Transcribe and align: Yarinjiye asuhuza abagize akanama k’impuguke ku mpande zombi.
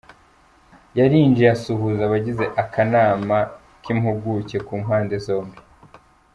Yarinjiye 0.97 1.49
asuhuza 1.55 2.01
abagize 2.05 2.45
akanama 2.61 3.37
k’impuguke 3.83 4.57
ku 4.67 4.73
mpande 4.81 5.15
zombi. 5.25 5.59